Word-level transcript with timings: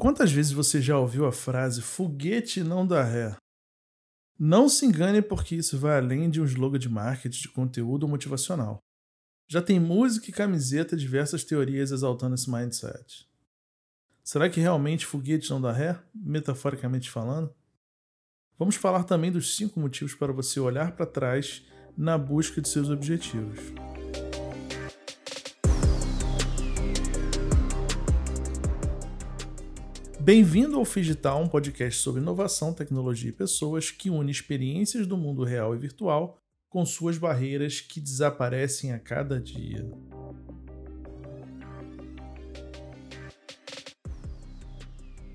Quantas 0.00 0.30
vezes 0.30 0.52
você 0.52 0.80
já 0.80 0.96
ouviu 0.96 1.26
a 1.26 1.32
frase 1.32 1.82
foguete 1.82 2.62
não 2.62 2.86
dá 2.86 3.02
ré? 3.02 3.36
Não 4.38 4.68
se 4.68 4.86
engane 4.86 5.20
porque 5.20 5.56
isso 5.56 5.76
vai 5.76 5.98
além 5.98 6.30
de 6.30 6.40
um 6.40 6.44
slogan 6.44 6.78
de 6.78 6.88
marketing 6.88 7.42
de 7.42 7.48
conteúdo 7.48 8.06
motivacional. 8.06 8.78
Já 9.48 9.60
tem 9.60 9.80
música 9.80 10.30
e 10.30 10.32
camiseta 10.32 10.96
diversas 10.96 11.42
teorias 11.42 11.90
exaltando 11.90 12.36
esse 12.36 12.48
mindset. 12.48 13.28
Será 14.22 14.48
que 14.48 14.60
realmente 14.60 15.04
foguete 15.04 15.50
não 15.50 15.60
dá 15.60 15.72
ré, 15.72 16.00
metaforicamente 16.14 17.10
falando? 17.10 17.52
Vamos 18.56 18.76
falar 18.76 19.02
também 19.02 19.32
dos 19.32 19.56
cinco 19.56 19.80
motivos 19.80 20.14
para 20.14 20.32
você 20.32 20.60
olhar 20.60 20.92
para 20.92 21.06
trás 21.06 21.64
na 21.96 22.16
busca 22.16 22.60
de 22.60 22.68
seus 22.68 22.88
objetivos. 22.88 23.58
Bem-vindo 30.28 30.76
ao 30.76 30.84
Figital, 30.84 31.42
um 31.42 31.48
podcast 31.48 32.02
sobre 32.02 32.20
inovação, 32.20 32.74
tecnologia 32.74 33.30
e 33.30 33.32
pessoas 33.32 33.90
que 33.90 34.10
une 34.10 34.30
experiências 34.30 35.06
do 35.06 35.16
mundo 35.16 35.42
real 35.42 35.74
e 35.74 35.78
virtual 35.78 36.36
com 36.68 36.84
suas 36.84 37.16
barreiras 37.16 37.80
que 37.80 37.98
desaparecem 37.98 38.92
a 38.92 38.98
cada 38.98 39.40
dia. 39.40 39.90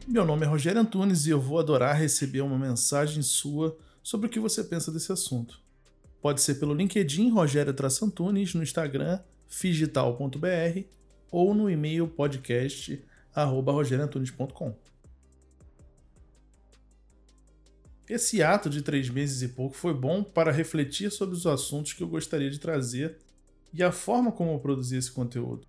Meu 0.08 0.24
nome 0.24 0.46
é 0.46 0.48
Rogério 0.48 0.80
Antunes 0.80 1.26
e 1.26 1.32
eu 1.32 1.42
vou 1.42 1.58
adorar 1.58 1.98
receber 1.98 2.42
uma 2.42 2.60
mensagem 2.60 3.24
sua 3.24 3.76
sobre 4.04 4.28
o 4.28 4.30
que 4.30 4.40
você 4.40 4.64
pensa 4.64 4.92
desse 4.92 5.12
assunto. 5.12 5.60
Pode 6.22 6.40
ser 6.40 6.60
pelo 6.60 6.76
LinkedIn 6.76 7.32
Rogério 7.32 7.74
Antunes, 8.04 8.54
no 8.54 8.62
Instagram 8.62 9.20
figital.br 9.48 10.82
ou 11.32 11.56
no 11.56 11.68
e-mail 11.68 12.08
podcast 13.34 13.72
rogerioantunes.com. 13.72 14.76
Esse 18.08 18.44
ato 18.44 18.70
de 18.70 18.82
três 18.82 19.10
meses 19.10 19.42
e 19.42 19.48
pouco 19.48 19.76
foi 19.76 19.94
bom 19.94 20.24
para 20.24 20.52
refletir 20.52 21.12
sobre 21.12 21.36
os 21.36 21.48
assuntos 21.48 21.94
que 21.94 22.04
eu 22.04 22.08
gostaria 22.08 22.50
de 22.50 22.60
trazer 22.60 23.18
e 23.74 23.82
a 23.82 23.92
forma 23.92 24.32
como 24.32 24.52
eu 24.52 24.60
produzi 24.60 24.98
esse 24.98 25.12
conteúdo. 25.12 25.66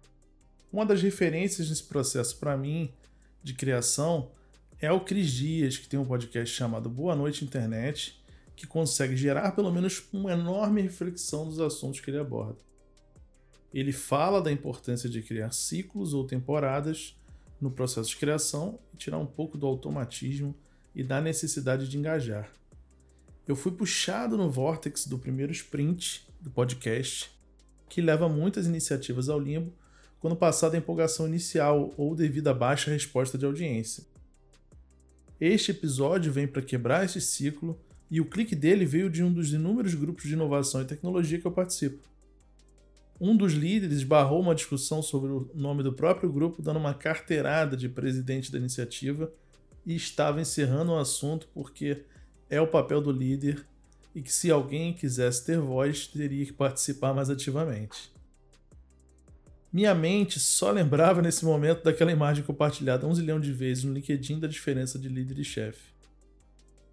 Uma 0.72 0.84
das 0.84 1.00
referências 1.00 1.70
nesse 1.70 1.84
processo 1.84 2.38
para 2.38 2.56
mim 2.56 2.92
de 3.42 3.54
criação 3.54 4.32
é 4.80 4.90
o 4.90 5.00
Cris 5.00 5.30
Dias, 5.30 5.78
que 5.78 5.88
tem 5.88 5.98
um 5.98 6.04
podcast 6.04 6.54
chamado 6.54 6.90
Boa 6.90 7.14
Noite 7.14 7.44
Internet, 7.44 8.22
que 8.56 8.66
consegue 8.66 9.16
gerar 9.16 9.52
pelo 9.52 9.72
menos 9.72 10.06
uma 10.12 10.32
enorme 10.32 10.82
reflexão 10.82 11.48
dos 11.48 11.60
assuntos 11.60 12.00
que 12.00 12.10
ele 12.10 12.18
aborda. 12.18 12.58
Ele 13.72 13.92
fala 13.92 14.42
da 14.42 14.52
importância 14.52 15.08
de 15.08 15.22
criar 15.22 15.52
ciclos 15.52 16.12
ou 16.12 16.26
temporadas 16.26 17.16
no 17.60 17.70
processo 17.70 18.10
de 18.10 18.16
criação 18.16 18.78
e 18.92 18.96
tirar 18.96 19.18
um 19.18 19.26
pouco 19.26 19.56
do 19.56 19.66
automatismo 19.66 20.54
e 20.94 21.02
da 21.02 21.20
necessidade 21.20 21.88
de 21.88 21.98
engajar. 21.98 22.50
Eu 23.46 23.56
fui 23.56 23.72
puxado 23.72 24.36
no 24.36 24.50
vórtex 24.50 25.06
do 25.06 25.18
primeiro 25.18 25.52
sprint 25.52 26.26
do 26.40 26.50
podcast, 26.50 27.30
que 27.88 28.00
leva 28.00 28.28
muitas 28.28 28.66
iniciativas 28.66 29.28
ao 29.28 29.38
limbo 29.38 29.72
quando 30.18 30.36
passada 30.36 30.76
a 30.76 30.78
empolgação 30.78 31.26
inicial 31.26 31.92
ou 31.98 32.14
devido 32.14 32.48
à 32.48 32.54
baixa 32.54 32.90
resposta 32.90 33.36
de 33.36 33.44
audiência. 33.44 34.04
Este 35.38 35.72
episódio 35.72 36.32
vem 36.32 36.46
para 36.46 36.62
quebrar 36.62 37.04
esse 37.04 37.20
ciclo 37.20 37.78
e 38.10 38.20
o 38.20 38.24
clique 38.24 38.54
dele 38.54 38.86
veio 38.86 39.10
de 39.10 39.22
um 39.22 39.32
dos 39.32 39.52
inúmeros 39.52 39.94
grupos 39.94 40.24
de 40.24 40.32
inovação 40.32 40.80
e 40.80 40.86
tecnologia 40.86 41.38
que 41.38 41.46
eu 41.46 41.52
participo. 41.52 42.08
Um 43.20 43.36
dos 43.36 43.52
líderes 43.52 44.02
barrou 44.02 44.40
uma 44.40 44.54
discussão 44.54 45.00
sobre 45.00 45.30
o 45.30 45.50
nome 45.54 45.82
do 45.82 45.92
próprio 45.92 46.30
grupo, 46.32 46.60
dando 46.60 46.78
uma 46.78 46.94
carteirada 46.94 47.76
de 47.76 47.88
presidente 47.88 48.50
da 48.50 48.58
iniciativa 48.58 49.32
e 49.86 49.94
estava 49.94 50.40
encerrando 50.40 50.92
o 50.92 50.98
assunto 50.98 51.48
porque 51.54 52.04
é 52.50 52.60
o 52.60 52.66
papel 52.66 53.00
do 53.00 53.12
líder 53.12 53.64
e 54.14 54.22
que 54.22 54.32
se 54.32 54.50
alguém 54.50 54.92
quisesse 54.92 55.44
ter 55.44 55.58
voz, 55.58 56.06
teria 56.06 56.44
que 56.44 56.52
participar 56.52 57.12
mais 57.12 57.30
ativamente. 57.30 58.12
Minha 59.72 59.94
mente 59.94 60.38
só 60.38 60.70
lembrava 60.70 61.20
nesse 61.20 61.44
momento 61.44 61.82
daquela 61.82 62.12
imagem 62.12 62.44
compartilhada 62.44 63.06
um 63.06 63.14
zilhão 63.14 63.40
de 63.40 63.52
vezes 63.52 63.82
no 63.82 63.92
LinkedIn 63.92 64.38
da 64.38 64.46
diferença 64.46 64.98
de 64.98 65.08
líder 65.08 65.38
e 65.38 65.44
chefe. 65.44 65.92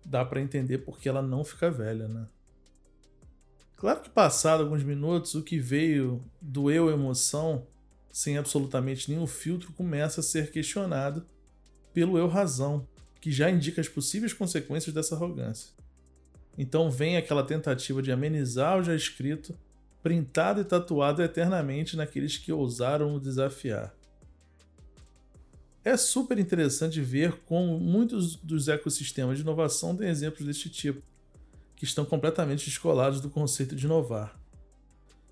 Dá 0.04 0.26
para 0.26 0.42
entender 0.42 0.80
porque 0.80 1.08
ela 1.08 1.22
não 1.22 1.44
fica 1.44 1.70
velha, 1.70 2.08
né? 2.08 2.26
Claro 3.82 4.00
que 4.00 4.12
passado 4.12 4.62
alguns 4.62 4.84
minutos, 4.84 5.34
o 5.34 5.42
que 5.42 5.58
veio 5.58 6.24
do 6.40 6.70
eu 6.70 6.92
emoção, 6.92 7.66
sem 8.12 8.38
absolutamente 8.38 9.10
nenhum 9.10 9.26
filtro, 9.26 9.74
começa 9.74 10.20
a 10.20 10.24
ser 10.24 10.52
questionado 10.52 11.26
pelo 11.92 12.16
eu 12.16 12.28
razão, 12.28 12.88
que 13.20 13.32
já 13.32 13.50
indica 13.50 13.82
as 13.82 13.90
possíveis 13.90 14.34
consequências 14.34 14.94
dessa 14.94 15.16
arrogância. 15.16 15.74
Então 16.56 16.92
vem 16.92 17.18
aquela 17.18 17.44
tentativa 17.44 18.04
de 18.04 18.12
amenizar 18.12 18.78
o 18.78 18.84
já 18.84 18.94
escrito, 18.94 19.58
printado 20.04 20.62
e 20.62 20.64
tatuado 20.64 21.24
eternamente 21.24 21.98
naqueles 21.98 22.38
que 22.38 22.54
ousaram 22.54 23.16
o 23.16 23.20
desafiar. 23.20 23.92
É 25.84 25.98
super 25.98 26.38
interessante 26.38 27.02
ver 27.02 27.40
como 27.48 27.80
muitos 27.80 28.36
dos 28.36 28.68
ecossistemas 28.68 29.38
de 29.38 29.42
inovação 29.42 29.98
têm 29.98 30.08
exemplos 30.08 30.46
deste 30.46 30.70
tipo 30.70 31.02
que 31.82 31.86
estão 31.86 32.06
completamente 32.06 32.66
descolados 32.66 33.20
do 33.20 33.28
conceito 33.28 33.76
de 33.76 33.88
inovar. 33.88 34.40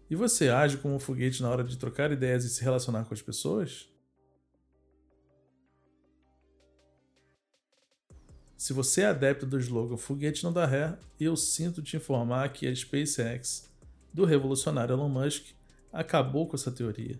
E 0.09 0.15
você 0.15 0.49
age 0.49 0.77
como 0.77 0.95
um 0.95 0.99
foguete 0.99 1.43
na 1.43 1.49
hora 1.51 1.63
de 1.63 1.77
trocar 1.77 2.11
ideias 2.11 2.43
e 2.43 2.49
se 2.49 2.63
relacionar 2.63 3.05
com 3.05 3.13
as 3.13 3.21
pessoas? 3.21 3.87
Se 8.57 8.73
você 8.73 9.01
é 9.01 9.05
adepto 9.05 9.45
do 9.45 9.59
slogan 9.59 9.95
Foguete 9.95 10.43
não 10.43 10.51
dá 10.51 10.65
ré, 10.65 10.97
eu 11.19 11.35
sinto 11.35 11.83
te 11.83 11.97
informar 11.97 12.51
que 12.51 12.65
a 12.65 12.75
SpaceX, 12.75 13.69
do 14.11 14.25
revolucionário 14.25 14.93
Elon 14.93 15.07
Musk, 15.07 15.49
acabou 15.93 16.47
com 16.47 16.55
essa 16.55 16.71
teoria. 16.71 17.19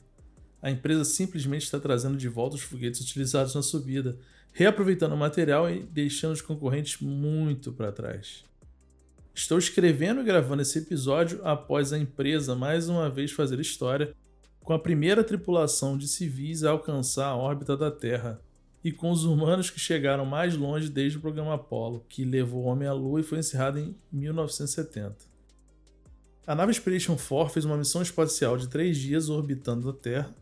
A 0.59 0.72
empresa 0.72 1.06
simplesmente 1.06 1.66
está 1.66 1.79
trazendo 1.79 2.17
de 2.17 2.28
volta 2.28 2.56
os 2.56 2.63
foguetes 2.63 3.00
utilizados 3.00 3.53
na 3.53 3.61
subida, 3.61 4.17
reaproveitando 4.51 5.13
o 5.13 5.17
material 5.19 5.69
e 5.69 5.84
deixando 5.84 6.34
os 6.34 6.41
concorrentes 6.41 7.00
muito 7.00 7.72
para 7.72 7.91
trás. 7.91 8.50
Estou 9.40 9.58
escrevendo 9.58 10.20
e 10.20 10.24
gravando 10.26 10.64
esse 10.64 10.80
episódio 10.80 11.40
após 11.46 11.94
a 11.94 11.98
empresa 11.98 12.56
mais 12.56 12.90
uma 12.90 13.10
vez 13.10 13.32
fazer 13.32 13.58
história 13.58 14.14
com 14.60 14.74
a 14.74 14.78
primeira 14.78 15.24
tripulação 15.24 15.98
de 15.98 16.10
civis 16.10 16.66
a 16.66 16.72
alcançar 16.72 17.28
a 17.28 17.38
órbita 17.38 17.78
da 17.78 17.90
Terra 17.90 18.42
e 18.84 18.92
com 18.92 19.10
os 19.10 19.24
humanos 19.24 19.70
que 19.70 19.80
chegaram 19.80 20.26
mais 20.26 20.58
longe 20.58 20.90
desde 20.90 21.18
o 21.18 21.22
programa 21.22 21.54
Apollo, 21.54 22.06
que 22.10 22.26
levou 22.26 22.64
o 22.64 22.66
homem 22.66 22.86
à 22.86 22.92
Lua 22.92 23.22
e 23.22 23.24
foi 23.24 23.40
encerrado 23.40 23.80
em 23.80 23.96
1970. 24.12 25.16
A 26.46 26.54
nave 26.54 26.74
Expedition 26.74 27.16
4 27.16 27.54
fez 27.54 27.64
uma 27.64 27.78
missão 27.78 28.02
espacial 28.02 28.58
de 28.58 28.68
três 28.68 28.98
dias 28.98 29.30
orbitando 29.30 29.90
a 29.90 29.94
Terra, 29.94 30.36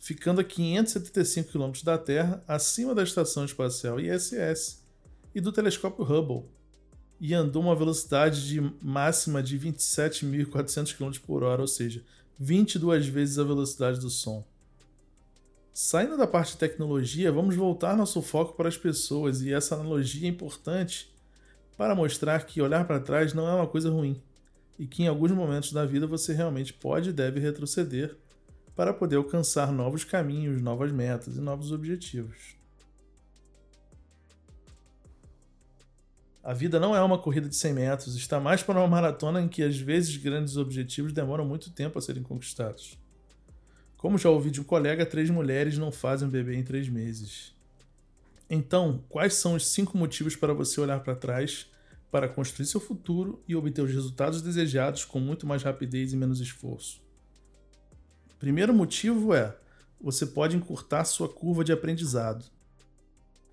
ficando 0.00 0.40
a 0.40 0.44
575 0.44 1.52
km 1.52 1.70
da 1.84 1.96
Terra, 1.96 2.42
acima 2.48 2.92
da 2.92 3.04
Estação 3.04 3.44
Espacial 3.44 4.00
ISS 4.00 4.84
e 5.32 5.40
do 5.40 5.52
telescópio 5.52 6.04
Hubble, 6.04 6.56
e 7.20 7.34
andou 7.34 7.62
uma 7.62 7.74
velocidade 7.74 8.46
de 8.46 8.60
máxima 8.82 9.42
de 9.42 9.58
27.400 9.58 10.96
km 10.96 11.18
por 11.26 11.42
hora, 11.42 11.62
ou 11.62 11.68
seja, 11.68 12.02
22 12.38 13.06
vezes 13.06 13.38
a 13.38 13.44
velocidade 13.44 14.00
do 14.00 14.10
som. 14.10 14.44
Saindo 15.72 16.16
da 16.16 16.26
parte 16.26 16.52
de 16.52 16.58
tecnologia, 16.58 17.32
vamos 17.32 17.54
voltar 17.54 17.96
nosso 17.96 18.22
foco 18.22 18.54
para 18.54 18.68
as 18.68 18.76
pessoas, 18.76 19.42
e 19.42 19.52
essa 19.52 19.74
analogia 19.74 20.26
é 20.26 20.30
importante 20.30 21.14
para 21.76 21.94
mostrar 21.94 22.44
que 22.46 22.62
olhar 22.62 22.86
para 22.86 23.00
trás 23.00 23.34
não 23.34 23.46
é 23.46 23.54
uma 23.54 23.66
coisa 23.66 23.90
ruim, 23.90 24.20
e 24.78 24.86
que 24.86 25.02
em 25.02 25.08
alguns 25.08 25.32
momentos 25.32 25.72
da 25.72 25.84
vida 25.84 26.06
você 26.06 26.32
realmente 26.32 26.72
pode 26.72 27.10
e 27.10 27.12
deve 27.12 27.40
retroceder 27.40 28.16
para 28.74 28.92
poder 28.92 29.16
alcançar 29.16 29.72
novos 29.72 30.04
caminhos, 30.04 30.60
novas 30.60 30.92
metas 30.92 31.36
e 31.36 31.40
novos 31.40 31.72
objetivos. 31.72 32.55
A 36.46 36.54
vida 36.54 36.78
não 36.78 36.94
é 36.94 37.02
uma 37.02 37.18
corrida 37.18 37.48
de 37.48 37.56
100 37.56 37.72
metros, 37.72 38.14
está 38.14 38.38
mais 38.38 38.62
para 38.62 38.78
uma 38.78 38.86
maratona 38.86 39.42
em 39.42 39.48
que 39.48 39.64
às 39.64 39.76
vezes 39.76 40.16
grandes 40.16 40.56
objetivos 40.56 41.12
demoram 41.12 41.44
muito 41.44 41.72
tempo 41.72 41.98
a 41.98 42.00
serem 42.00 42.22
conquistados. 42.22 42.96
Como 43.96 44.16
já 44.16 44.30
ouvi 44.30 44.52
de 44.52 44.60
um 44.60 44.64
colega, 44.64 45.04
três 45.04 45.28
mulheres 45.28 45.76
não 45.76 45.90
fazem 45.90 46.28
um 46.28 46.30
bebê 46.30 46.54
em 46.54 46.62
três 46.62 46.88
meses. 46.88 47.52
Então, 48.48 49.02
quais 49.08 49.34
são 49.34 49.56
os 49.56 49.66
cinco 49.66 49.98
motivos 49.98 50.36
para 50.36 50.54
você 50.54 50.80
olhar 50.80 51.00
para 51.00 51.16
trás 51.16 51.68
para 52.12 52.28
construir 52.28 52.66
seu 52.66 52.78
futuro 52.78 53.42
e 53.48 53.56
obter 53.56 53.82
os 53.82 53.90
resultados 53.90 54.40
desejados 54.40 55.04
com 55.04 55.18
muito 55.18 55.48
mais 55.48 55.64
rapidez 55.64 56.12
e 56.12 56.16
menos 56.16 56.38
esforço? 56.38 57.02
Primeiro 58.38 58.72
motivo 58.72 59.34
é: 59.34 59.58
você 60.00 60.24
pode 60.24 60.56
encurtar 60.56 61.06
sua 61.06 61.28
curva 61.28 61.64
de 61.64 61.72
aprendizado. 61.72 62.44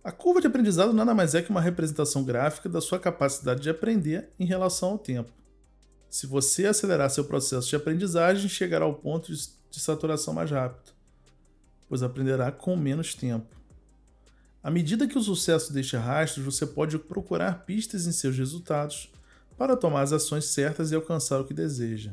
A 0.04 0.12
curva 0.12 0.42
de 0.42 0.48
aprendizado 0.48 0.92
nada 0.92 1.16
mais 1.16 1.34
é 1.34 1.42
que 1.42 1.50
uma 1.50 1.62
representação 1.62 2.26
gráfica 2.26 2.68
da 2.68 2.82
sua 2.82 3.00
capacidade 3.00 3.62
de 3.62 3.70
aprender 3.70 4.30
em 4.38 4.46
relação 4.46 4.90
ao 4.90 4.98
tempo. 4.98 5.32
Se 6.10 6.28
você 6.28 6.66
acelerar 6.66 7.10
seu 7.10 7.24
processo 7.24 7.70
de 7.70 7.78
aprendizagem, 7.78 8.50
chegará 8.50 8.84
ao 8.84 8.96
ponto 8.96 9.32
de 9.32 9.80
saturação 9.80 10.34
mais 10.34 10.52
rápido, 10.52 10.92
pois 11.88 12.04
aprenderá 12.04 12.52
com 12.52 12.76
menos 12.76 13.16
tempo. 13.16 13.56
À 14.62 14.70
medida 14.70 15.08
que 15.08 15.18
o 15.18 15.22
sucesso 15.22 15.72
deixa 15.72 15.98
rastros, 16.00 16.44
você 16.44 16.66
pode 16.66 17.00
procurar 17.00 17.66
pistas 17.66 18.06
em 18.06 18.12
seus 18.12 18.38
resultados 18.38 19.10
para 19.58 19.78
tomar 19.78 20.02
as 20.02 20.12
ações 20.12 20.46
certas 20.46 20.92
e 20.92 20.96
alcançar 20.96 21.40
o 21.40 21.46
que 21.46 21.54
deseja. 21.54 22.12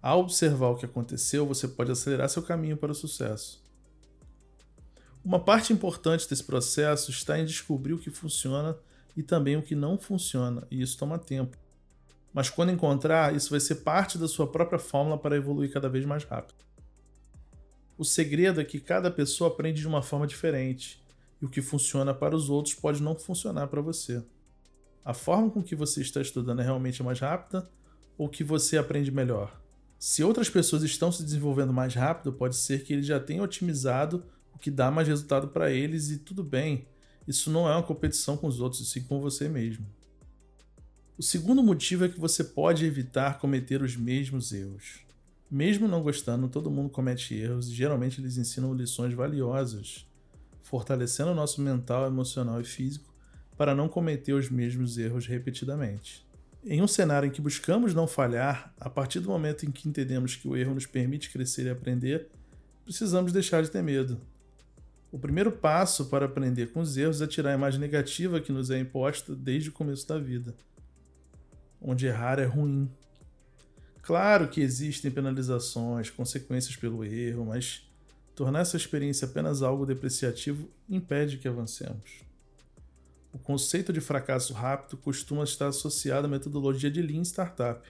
Ao 0.00 0.20
observar 0.20 0.68
o 0.68 0.76
que 0.76 0.86
aconteceu, 0.86 1.44
você 1.44 1.66
pode 1.66 1.90
acelerar 1.90 2.28
seu 2.28 2.42
caminho 2.42 2.76
para 2.76 2.92
o 2.92 2.94
sucesso. 2.94 3.65
Uma 5.26 5.40
parte 5.40 5.72
importante 5.72 6.30
desse 6.30 6.44
processo 6.44 7.10
está 7.10 7.36
em 7.36 7.44
descobrir 7.44 7.92
o 7.92 7.98
que 7.98 8.10
funciona 8.10 8.78
e 9.16 9.24
também 9.24 9.56
o 9.56 9.62
que 9.62 9.74
não 9.74 9.98
funciona, 9.98 10.64
e 10.70 10.80
isso 10.80 10.96
toma 10.96 11.18
tempo. 11.18 11.56
Mas 12.32 12.48
quando 12.48 12.70
encontrar, 12.70 13.34
isso 13.34 13.50
vai 13.50 13.58
ser 13.58 13.76
parte 13.76 14.18
da 14.18 14.28
sua 14.28 14.46
própria 14.46 14.78
fórmula 14.78 15.18
para 15.18 15.34
evoluir 15.36 15.72
cada 15.72 15.88
vez 15.88 16.04
mais 16.04 16.22
rápido. 16.22 16.64
O 17.98 18.04
segredo 18.04 18.60
é 18.60 18.64
que 18.64 18.78
cada 18.78 19.10
pessoa 19.10 19.50
aprende 19.50 19.80
de 19.80 19.88
uma 19.88 20.00
forma 20.00 20.28
diferente, 20.28 21.04
e 21.42 21.44
o 21.44 21.48
que 21.48 21.60
funciona 21.60 22.14
para 22.14 22.36
os 22.36 22.48
outros 22.48 22.76
pode 22.76 23.02
não 23.02 23.16
funcionar 23.16 23.66
para 23.66 23.80
você. 23.80 24.22
A 25.04 25.12
forma 25.12 25.50
com 25.50 25.60
que 25.60 25.74
você 25.74 26.02
está 26.02 26.22
estudando 26.22 26.60
é 26.60 26.64
realmente 26.64 27.02
mais 27.02 27.18
rápida 27.18 27.68
ou 28.16 28.28
que 28.28 28.44
você 28.44 28.78
aprende 28.78 29.10
melhor? 29.10 29.60
Se 29.98 30.22
outras 30.22 30.48
pessoas 30.48 30.84
estão 30.84 31.10
se 31.10 31.24
desenvolvendo 31.24 31.72
mais 31.72 31.96
rápido, 31.96 32.32
pode 32.32 32.54
ser 32.54 32.84
que 32.84 32.92
eles 32.92 33.06
já 33.06 33.18
tenham 33.18 33.44
otimizado 33.44 34.22
que 34.60 34.70
dá 34.70 34.90
mais 34.90 35.08
resultado 35.08 35.48
para 35.48 35.70
eles 35.70 36.10
e 36.10 36.18
tudo 36.18 36.42
bem. 36.42 36.86
Isso 37.26 37.50
não 37.50 37.68
é 37.68 37.72
uma 37.72 37.82
competição 37.82 38.36
com 38.36 38.46
os 38.46 38.60
outros, 38.60 38.82
e 38.82 38.86
sim 38.86 39.02
com 39.02 39.20
você 39.20 39.48
mesmo. 39.48 39.86
O 41.18 41.22
segundo 41.22 41.62
motivo 41.62 42.04
é 42.04 42.08
que 42.08 42.20
você 42.20 42.44
pode 42.44 42.84
evitar 42.84 43.38
cometer 43.38 43.82
os 43.82 43.96
mesmos 43.96 44.52
erros. 44.52 45.00
Mesmo 45.50 45.88
não 45.88 46.02
gostando, 46.02 46.48
todo 46.48 46.70
mundo 46.70 46.90
comete 46.90 47.34
erros 47.34 47.68
e 47.68 47.74
geralmente 47.74 48.20
eles 48.20 48.36
ensinam 48.36 48.74
lições 48.74 49.14
valiosas, 49.14 50.06
fortalecendo 50.62 51.30
o 51.30 51.34
nosso 51.34 51.62
mental, 51.62 52.06
emocional 52.06 52.60
e 52.60 52.64
físico 52.64 53.14
para 53.56 53.74
não 53.74 53.88
cometer 53.88 54.34
os 54.34 54.50
mesmos 54.50 54.98
erros 54.98 55.26
repetidamente. 55.26 56.26
Em 56.64 56.82
um 56.82 56.88
cenário 56.88 57.28
em 57.28 57.30
que 57.30 57.40
buscamos 57.40 57.94
não 57.94 58.06
falhar, 58.06 58.74
a 58.78 58.90
partir 58.90 59.20
do 59.20 59.30
momento 59.30 59.64
em 59.64 59.70
que 59.70 59.88
entendemos 59.88 60.34
que 60.34 60.48
o 60.48 60.56
erro 60.56 60.74
nos 60.74 60.84
permite 60.84 61.30
crescer 61.30 61.66
e 61.66 61.70
aprender, 61.70 62.28
precisamos 62.84 63.32
deixar 63.32 63.62
de 63.62 63.70
ter 63.70 63.82
medo. 63.82 64.20
O 65.10 65.18
primeiro 65.18 65.52
passo 65.52 66.06
para 66.06 66.26
aprender 66.26 66.72
com 66.72 66.80
os 66.80 66.96
erros 66.96 67.22
é 67.22 67.26
tirar 67.26 67.50
a 67.50 67.54
imagem 67.54 67.80
negativa 67.80 68.40
que 68.40 68.52
nos 68.52 68.70
é 68.70 68.78
imposta 68.78 69.34
desde 69.34 69.70
o 69.70 69.72
começo 69.72 70.06
da 70.06 70.18
vida 70.18 70.54
onde 71.80 72.06
errar 72.06 72.38
é 72.38 72.44
ruim. 72.44 72.90
Claro 74.02 74.48
que 74.48 74.60
existem 74.60 75.10
penalizações, 75.10 76.10
consequências 76.10 76.76
pelo 76.76 77.04
erro, 77.04 77.46
mas 77.46 77.88
tornar 78.34 78.60
essa 78.60 78.76
experiência 78.76 79.26
apenas 79.26 79.62
algo 79.62 79.86
depreciativo 79.86 80.68
impede 80.88 81.38
que 81.38 81.48
avancemos. 81.48 82.24
O 83.32 83.38
conceito 83.38 83.92
de 83.92 84.00
fracasso 84.00 84.52
rápido 84.52 84.96
costuma 84.96 85.44
estar 85.44 85.68
associado 85.68 86.26
à 86.26 86.30
metodologia 86.30 86.90
de 86.90 87.02
Lean 87.02 87.22
Startup. 87.22 87.86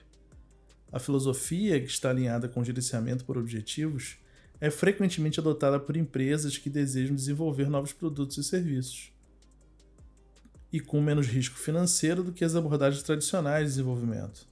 A 0.91 0.99
filosofia, 0.99 1.79
que 1.79 1.87
está 1.87 2.09
alinhada 2.09 2.47
com 2.47 2.61
o 2.61 2.65
gerenciamento 2.65 3.25
por 3.25 3.37
objetivos, 3.37 4.17
é 4.59 4.69
frequentemente 4.69 5.39
adotada 5.39 5.79
por 5.79 5.95
empresas 5.95 6.57
que 6.57 6.69
desejam 6.69 7.15
desenvolver 7.15 7.69
novos 7.69 7.93
produtos 7.93 8.37
e 8.37 8.43
serviços 8.43 9.11
e 10.71 10.79
com 10.79 11.01
menos 11.01 11.27
risco 11.27 11.57
financeiro 11.57 12.23
do 12.23 12.33
que 12.33 12.43
as 12.43 12.55
abordagens 12.55 13.03
tradicionais 13.03 13.63
de 13.63 13.69
desenvolvimento. 13.69 14.47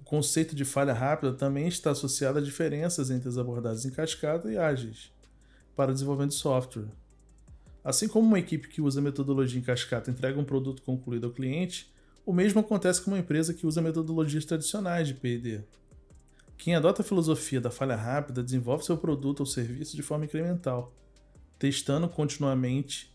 O 0.00 0.04
conceito 0.04 0.54
de 0.54 0.64
falha 0.64 0.92
rápida 0.92 1.32
também 1.32 1.66
está 1.66 1.90
associado 1.90 2.38
a 2.38 2.42
diferenças 2.42 3.10
entre 3.10 3.28
as 3.28 3.38
abordagens 3.38 3.84
em 3.84 3.90
cascata 3.90 4.50
e 4.50 4.56
ágeis 4.56 5.12
para 5.76 5.90
o 5.90 5.94
desenvolvimento 5.94 6.32
de 6.32 6.36
software. 6.36 6.88
Assim 7.82 8.08
como 8.08 8.26
uma 8.26 8.38
equipe 8.38 8.68
que 8.68 8.80
usa 8.80 9.00
metodologia 9.00 9.58
em 9.58 9.62
cascata 9.62 10.10
entrega 10.10 10.40
um 10.40 10.44
produto 10.44 10.82
concluído 10.82 11.26
ao 11.26 11.32
cliente, 11.32 11.92
o 12.24 12.32
mesmo 12.32 12.60
acontece 12.60 13.02
com 13.02 13.10
uma 13.10 13.18
empresa 13.18 13.52
que 13.52 13.66
usa 13.66 13.82
metodologias 13.82 14.44
tradicionais 14.44 15.08
de 15.08 15.14
P&D. 15.14 15.60
Quem 16.64 16.74
adota 16.74 17.02
a 17.02 17.04
filosofia 17.04 17.60
da 17.60 17.70
falha 17.70 17.94
rápida 17.94 18.42
desenvolve 18.42 18.86
seu 18.86 18.96
produto 18.96 19.40
ou 19.40 19.46
serviço 19.46 19.94
de 19.94 20.00
forma 20.00 20.24
incremental, 20.24 20.96
testando 21.58 22.08
continuamente 22.08 23.14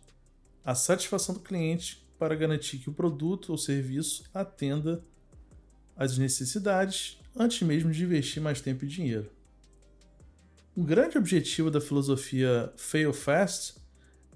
a 0.63 0.75
satisfação 0.75 1.33
do 1.33 1.41
cliente 1.41 2.07
para 2.19 2.35
garantir 2.35 2.77
que 2.77 2.91
o 2.91 2.93
produto 2.93 3.49
ou 3.49 3.57
serviço 3.57 4.23
atenda 4.31 5.03
às 5.97 6.15
necessidades 6.15 7.17
antes 7.35 7.63
mesmo 7.63 7.91
de 7.91 8.03
investir 8.03 8.39
mais 8.39 8.61
tempo 8.61 8.85
e 8.85 8.87
dinheiro. 8.87 9.31
Um 10.77 10.83
grande 10.83 11.17
objetivo 11.17 11.71
da 11.71 11.81
filosofia 11.81 12.71
Fail 12.77 13.13
Fast 13.13 13.77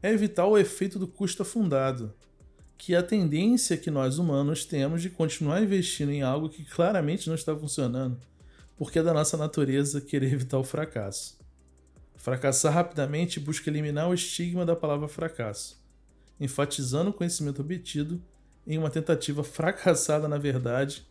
é 0.02 0.10
evitar 0.12 0.48
o 0.48 0.58
efeito 0.58 0.98
do 0.98 1.08
custo 1.08 1.44
afundado, 1.44 2.16
que 2.80 2.96
é 2.96 2.98
a 2.98 3.04
tendência 3.04 3.78
que 3.78 3.92
nós 3.92 4.18
humanos 4.18 4.66
temos 4.66 5.04
de 5.04 5.12
continuar 5.12 5.62
investindo 5.62 6.12
em 6.12 6.24
algo 6.24 6.50
que 6.50 6.66
claramente 6.66 7.28
não 7.28 7.36
está 7.36 7.56
funcionando, 7.56 8.20
porque 8.78 9.00
é 9.00 9.04
da 9.04 9.14
nossa 9.14 9.38
natureza 9.38 10.02
querer 10.02 10.34
evitar 10.34 10.58
o 10.58 10.64
fracasso. 10.64 11.40
Fracassar 12.16 12.74
rapidamente 12.74 13.40
busca 13.40 13.70
eliminar 13.70 14.10
o 14.10 14.14
estigma 14.14 14.66
da 14.66 14.76
palavra 14.76 15.08
fracasso 15.08 15.84
enfatizando 16.40 17.10
o 17.10 17.14
conhecimento 17.14 17.62
obtido 17.62 18.22
em 18.66 18.78
uma 18.78 18.90
tentativa 18.90 19.44
fracassada 19.44 20.28
na 20.28 20.38
verdade, 20.38 21.08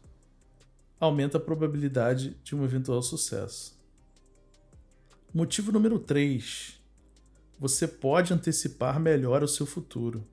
aumenta 1.00 1.38
a 1.38 1.40
probabilidade 1.40 2.36
de 2.44 2.54
um 2.54 2.64
eventual 2.64 3.02
sucesso. 3.02 3.80
Motivo 5.34 5.72
número 5.72 5.98
3. 5.98 6.80
Você 7.58 7.88
pode 7.88 8.32
antecipar 8.32 9.00
melhor 9.00 9.42
o 9.42 9.48
seu 9.48 9.64
futuro. 9.64 10.26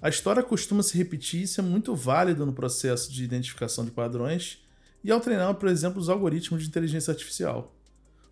A 0.00 0.08
história 0.08 0.42
costuma 0.42 0.82
se 0.82 0.98
repetir 0.98 1.40
e 1.40 1.42
isso 1.44 1.60
é 1.60 1.64
muito 1.64 1.94
válido 1.94 2.44
no 2.44 2.52
processo 2.52 3.12
de 3.12 3.22
identificação 3.22 3.84
de 3.84 3.92
padrões 3.92 4.60
e 5.02 5.10
ao 5.10 5.20
treinar, 5.20 5.54
por 5.54 5.68
exemplo, 5.68 6.00
os 6.00 6.08
algoritmos 6.08 6.62
de 6.62 6.68
inteligência 6.68 7.10
artificial. 7.10 7.74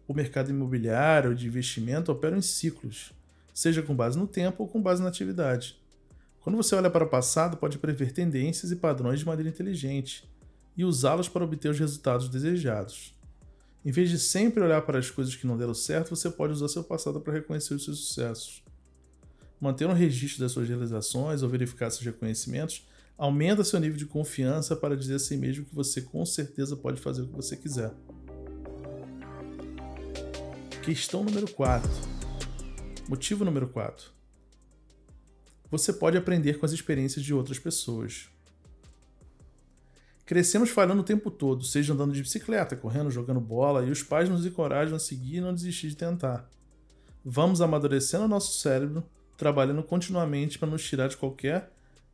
O 0.07 0.15
mercado 0.15 0.51
imobiliário 0.51 1.35
de 1.35 1.47
investimento 1.47 2.11
opera 2.11 2.37
em 2.37 2.43
ciclos 2.43 3.13
seja 3.61 3.83
com 3.83 3.95
base 3.95 4.19
no 4.19 4.27
tempo 4.27 4.63
ou 4.63 4.69
com 4.69 4.81
base 4.81 5.03
na 5.03 5.09
atividade. 5.09 5.79
Quando 6.41 6.57
você 6.57 6.75
olha 6.75 6.89
para 6.89 7.05
o 7.05 7.09
passado, 7.09 7.59
pode 7.59 7.79
prever 7.79 8.13
tendências 8.13 8.73
e 8.73 8.77
padrões 8.77 9.21
de 9.21 9.27
maneira 9.27 9.51
inteligente 9.51 10.27
e 10.75 10.83
usá-los 10.83 11.29
para 11.29 11.45
obter 11.45 11.69
os 11.69 11.79
resultados 11.79 12.31
desejados. 12.31 13.15
Em 13.85 13.91
vez 13.91 14.09
de 14.09 14.19
sempre 14.19 14.63
olhar 14.63 14.81
para 14.83 14.99
as 14.99 15.11
coisas 15.11 15.37
que 15.37 15.47
não 15.47 15.59
deram 15.59 15.75
certo, 15.75 16.17
você 16.17 16.31
pode 16.31 16.55
usar 16.55 16.69
seu 16.69 16.83
passado 16.83 17.21
para 17.21 17.35
reconhecer 17.35 17.75
os 17.75 17.85
seus 17.85 17.99
sucessos. 17.99 18.63
Manter 19.61 19.87
um 19.87 19.93
registro 19.93 20.41
das 20.41 20.53
suas 20.53 20.69
realizações 20.69 21.43
ou 21.43 21.49
verificar 21.49 21.91
seus 21.91 22.07
reconhecimentos 22.07 22.87
aumenta 23.21 23.63
seu 23.63 23.79
nível 23.79 23.99
de 23.99 24.07
confiança 24.07 24.75
para 24.75 24.97
dizer 24.97 25.17
a 25.17 25.19
si 25.19 25.37
mesmo 25.37 25.67
que 25.67 25.75
você 25.75 26.01
com 26.01 26.25
certeza 26.25 26.75
pode 26.75 26.99
fazer 26.99 27.21
o 27.21 27.27
que 27.27 27.37
você 27.37 27.55
quiser. 27.55 27.93
Questão 30.83 31.23
número 31.23 31.47
4. 31.53 31.91
Motivo 33.07 33.45
número 33.45 33.69
4. 33.69 34.11
Você 35.71 35.93
pode 35.93 36.17
aprender 36.17 36.59
com 36.59 36.65
as 36.65 36.73
experiências 36.73 37.23
de 37.23 37.35
outras 37.35 37.59
pessoas. 37.59 38.31
Crescemos 40.25 40.71
falhando 40.71 41.03
o 41.03 41.05
tempo 41.05 41.31
todo, 41.31 41.63
seja 41.63 41.93
andando 41.93 42.15
de 42.15 42.23
bicicleta, 42.23 42.75
correndo, 42.75 43.11
jogando 43.11 43.41
bola, 43.41 43.85
e 43.85 43.91
os 43.91 44.03
pais 44.03 44.31
nos 44.31 44.47
encorajam 44.47 44.97
a 44.97 44.99
seguir 44.99 45.37
e 45.37 45.41
não 45.43 45.53
desistir 45.53 45.89
de 45.89 45.97
tentar. 45.97 46.49
Vamos 47.23 47.61
amadurecendo 47.61 48.27
nosso 48.27 48.59
cérebro, 48.59 49.05
trabalhando 49.37 49.83
continuamente 49.83 50.59
para 50.59 50.71
nos 50.71 50.83
tirar 50.83 51.09
de 51.09 51.19
qualquer 51.19 51.71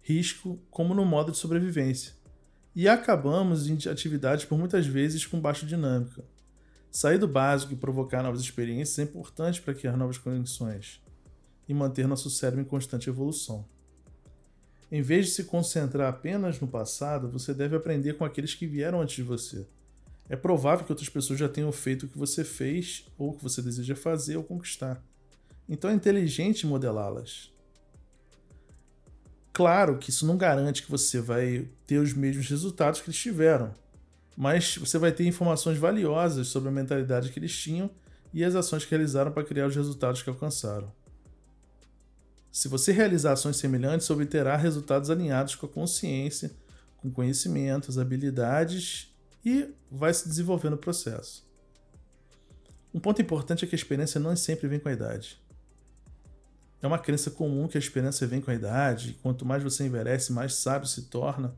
risco, 0.07 0.59
como 0.71 0.95
no 0.95 1.05
modo 1.05 1.33
de 1.33 1.39
sobrevivência. 1.39 2.15
E 2.75 2.89
acabamos 2.89 3.69
em 3.69 3.77
atividades 3.91 4.45
por 4.45 4.59
muitas 4.59 4.87
vezes 4.87 5.27
com 5.27 5.41
baixa 5.41 5.67
dinâmica, 5.67 6.23
Sair 6.97 7.19
do 7.19 7.29
básico 7.29 7.75
e 7.75 7.77
provocar 7.77 8.23
novas 8.23 8.41
experiências 8.41 8.99
é 8.99 9.03
importante 9.03 9.61
para 9.61 9.75
criar 9.75 9.99
novas 9.99 10.17
conexões 10.17 10.99
e 11.69 11.75
manter 11.75 12.09
nosso 12.09 12.31
cérebro 12.31 12.63
em 12.63 12.65
constante 12.65 13.11
evolução. 13.11 13.67
Em 14.91 15.03
vez 15.03 15.27
de 15.27 15.33
se 15.33 15.45
concentrar 15.45 16.09
apenas 16.09 16.59
no 16.59 16.67
passado, 16.67 17.29
você 17.29 17.53
deve 17.53 17.77
aprender 17.77 18.15
com 18.15 18.25
aqueles 18.25 18.55
que 18.55 18.67
vieram 18.67 19.03
antes 19.03 19.17
de 19.17 19.23
você. 19.23 19.67
É 20.27 20.37
provável 20.37 20.87
que 20.87 20.93
outras 20.93 21.11
pessoas 21.11 21.39
já 21.39 21.51
tenham 21.51 21.71
feito 21.71 22.07
o 22.07 22.09
que 22.09 22.17
você 22.17 22.43
fez 22.43 23.05
ou 23.19 23.29
o 23.29 23.33
que 23.35 23.43
você 23.43 23.61
deseja 23.61 23.95
fazer 23.95 24.39
ou 24.39 24.43
conquistar. 24.43 25.05
Então 25.69 25.91
é 25.91 25.93
inteligente 25.93 26.67
modelá-las. 26.67 27.53
Claro 29.57 29.97
que 29.97 30.11
isso 30.11 30.27
não 30.27 30.37
garante 30.37 30.83
que 30.83 30.91
você 30.91 31.19
vai 31.19 31.67
ter 31.87 31.97
os 31.97 32.13
mesmos 32.13 32.47
resultados 32.47 33.01
que 33.01 33.09
eles 33.09 33.19
tiveram, 33.19 33.73
mas 34.37 34.77
você 34.77 34.99
vai 34.99 35.11
ter 35.11 35.25
informações 35.27 35.79
valiosas 35.79 36.49
sobre 36.49 36.69
a 36.69 36.73
mentalidade 36.73 37.33
que 37.33 37.39
eles 37.39 37.57
tinham 37.57 37.91
e 38.35 38.45
as 38.45 38.55
ações 38.55 38.85
que 38.85 38.91
realizaram 38.91 39.33
para 39.33 39.43
criar 39.43 39.67
os 39.67 39.75
resultados 39.75 40.23
que 40.23 40.29
alcançaram. 40.29 40.93
Se 42.53 42.69
você 42.69 42.93
realizar 42.93 43.33
ações 43.33 43.57
semelhantes, 43.57 44.11
obterá 44.11 44.59
resultados 44.59 45.09
alinhados 45.09 45.55
com 45.55 45.65
a 45.65 45.71
consciência, 45.71 46.51
com 46.99 47.11
conhecimentos, 47.11 47.99
habilidades 47.99 49.11
e 49.43 49.71
vai 49.91 50.13
se 50.13 50.29
desenvolvendo 50.29 50.75
o 50.75 50.79
processo. 50.79 51.49
Um 52.93 53.01
ponto 53.01 53.23
importante 53.23 53.65
é 53.65 53.67
que 53.67 53.75
a 53.75 53.79
experiência 53.79 54.21
não 54.21 54.37
sempre 54.37 54.69
vem 54.69 54.79
com 54.79 54.91
a 54.91 54.93
idade. 54.93 55.41
É 56.81 56.87
uma 56.87 56.99
crença 56.99 57.31
comum 57.31 57.67
que 57.69 57.77
a 57.77 57.81
experiência 57.81 58.27
vem 58.27 58.41
com 58.41 58.51
a 58.51 58.55
idade, 58.55 59.11
e 59.11 59.15
quanto 59.15 59.45
mais 59.45 59.63
você 59.63 59.87
envelhece, 59.87 60.33
mais 60.33 60.55
sábio 60.55 60.89
se 60.89 61.03
torna. 61.03 61.55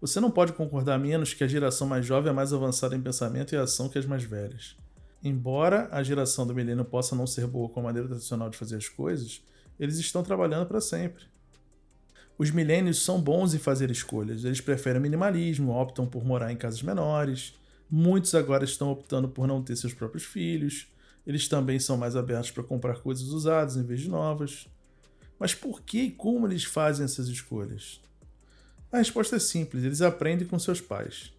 Você 0.00 0.20
não 0.20 0.30
pode 0.30 0.52
concordar 0.52 0.98
menos 0.98 1.34
que 1.34 1.42
a 1.42 1.48
geração 1.48 1.86
mais 1.86 2.06
jovem 2.06 2.30
é 2.30 2.32
mais 2.32 2.52
avançada 2.52 2.94
em 2.94 3.00
pensamento 3.00 3.54
e 3.54 3.58
ação 3.58 3.88
que 3.88 3.98
as 3.98 4.06
mais 4.06 4.22
velhas. 4.22 4.76
Embora 5.22 5.88
a 5.90 6.02
geração 6.02 6.46
do 6.46 6.54
milênio 6.54 6.84
possa 6.84 7.16
não 7.16 7.26
ser 7.26 7.46
boa 7.46 7.68
com 7.68 7.80
a 7.80 7.82
maneira 7.82 8.06
tradicional 8.06 8.48
de 8.48 8.56
fazer 8.56 8.76
as 8.76 8.88
coisas, 8.88 9.42
eles 9.78 9.98
estão 9.98 10.22
trabalhando 10.22 10.66
para 10.66 10.80
sempre. 10.80 11.24
Os 12.38 12.52
milênios 12.52 13.02
são 13.02 13.20
bons 13.20 13.52
em 13.52 13.58
fazer 13.58 13.90
escolhas, 13.90 14.44
eles 14.44 14.60
preferem 14.60 15.02
minimalismo, 15.02 15.72
optam 15.72 16.06
por 16.06 16.24
morar 16.24 16.52
em 16.52 16.56
casas 16.56 16.82
menores. 16.82 17.54
Muitos 17.90 18.32
agora 18.36 18.64
estão 18.64 18.92
optando 18.92 19.28
por 19.28 19.48
não 19.48 19.60
ter 19.60 19.74
seus 19.74 19.92
próprios 19.92 20.24
filhos. 20.24 20.86
Eles 21.26 21.48
também 21.48 21.78
são 21.78 21.96
mais 21.96 22.16
abertos 22.16 22.50
para 22.50 22.62
comprar 22.62 22.96
coisas 23.00 23.28
usadas 23.28 23.76
em 23.76 23.82
vez 23.82 24.00
de 24.00 24.08
novas. 24.08 24.66
Mas 25.38 25.54
por 25.54 25.82
que 25.82 26.02
e 26.02 26.10
como 26.10 26.46
eles 26.46 26.64
fazem 26.64 27.04
essas 27.04 27.28
escolhas? 27.28 28.00
A 28.90 28.98
resposta 28.98 29.36
é 29.36 29.38
simples: 29.38 29.84
eles 29.84 30.00
aprendem 30.00 30.46
com 30.46 30.58
seus 30.58 30.80
pais. 30.80 31.32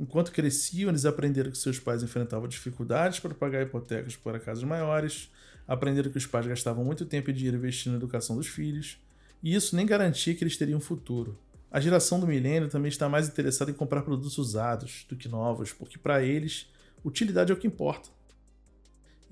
Enquanto 0.00 0.32
cresciam, 0.32 0.88
eles 0.88 1.04
aprenderam 1.04 1.50
que 1.50 1.58
seus 1.58 1.78
pais 1.78 2.02
enfrentavam 2.02 2.48
dificuldades 2.48 3.20
para 3.20 3.32
pagar 3.32 3.62
hipotecas 3.62 4.16
para 4.16 4.40
casas 4.40 4.64
maiores, 4.64 5.30
aprenderam 5.68 6.10
que 6.10 6.18
os 6.18 6.26
pais 6.26 6.46
gastavam 6.46 6.84
muito 6.84 7.06
tempo 7.06 7.30
e 7.30 7.32
dinheiro 7.32 7.58
investindo 7.58 7.92
na 7.92 7.98
educação 7.98 8.36
dos 8.36 8.48
filhos, 8.48 8.98
e 9.42 9.54
isso 9.54 9.76
nem 9.76 9.86
garantia 9.86 10.34
que 10.34 10.42
eles 10.42 10.56
teriam 10.56 10.78
um 10.78 10.80
futuro. 10.80 11.38
A 11.70 11.80
geração 11.80 12.18
do 12.18 12.26
milênio 12.26 12.68
também 12.68 12.88
está 12.88 13.08
mais 13.08 13.28
interessada 13.28 13.70
em 13.70 13.74
comprar 13.74 14.02
produtos 14.02 14.38
usados 14.38 15.04
do 15.08 15.16
que 15.16 15.28
novos, 15.28 15.72
porque 15.72 15.98
para 15.98 16.22
eles, 16.22 16.68
utilidade 17.04 17.52
é 17.52 17.54
o 17.54 17.58
que 17.58 17.66
importa. 17.66 18.08